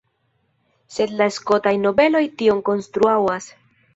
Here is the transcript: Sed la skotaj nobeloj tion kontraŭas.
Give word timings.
Sed 0.93 1.13
la 1.19 1.27
skotaj 1.35 1.75
nobeloj 1.83 2.23
tion 2.41 2.65
kontraŭas. 2.71 3.51